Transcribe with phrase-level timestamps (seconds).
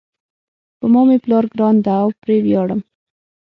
[0.77, 2.81] په ما مېپلار ګران ده او پری ویاړم